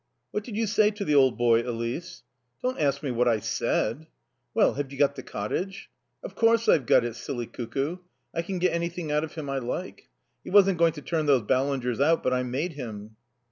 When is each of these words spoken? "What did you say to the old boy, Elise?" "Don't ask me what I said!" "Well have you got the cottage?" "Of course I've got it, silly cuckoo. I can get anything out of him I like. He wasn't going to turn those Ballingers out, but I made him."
"What 0.31 0.43
did 0.43 0.57
you 0.57 0.65
say 0.65 0.89
to 0.89 1.05
the 1.05 1.13
old 1.13 1.37
boy, 1.37 1.61
Elise?" 1.61 2.23
"Don't 2.63 2.79
ask 2.79 3.03
me 3.03 3.11
what 3.11 3.27
I 3.27 3.37
said!" 3.39 4.07
"Well 4.51 4.73
have 4.73 4.91
you 4.91 4.97
got 4.97 5.13
the 5.13 5.21
cottage?" 5.21 5.91
"Of 6.23 6.33
course 6.33 6.67
I've 6.67 6.87
got 6.87 7.05
it, 7.05 7.15
silly 7.15 7.45
cuckoo. 7.45 7.97
I 8.33 8.41
can 8.41 8.57
get 8.57 8.73
anything 8.73 9.11
out 9.11 9.23
of 9.23 9.35
him 9.35 9.47
I 9.47 9.59
like. 9.59 10.09
He 10.43 10.49
wasn't 10.49 10.79
going 10.79 10.93
to 10.93 11.03
turn 11.03 11.27
those 11.27 11.43
Ballingers 11.43 12.01
out, 12.03 12.23
but 12.23 12.33
I 12.33 12.41
made 12.41 12.73
him." 12.73 13.15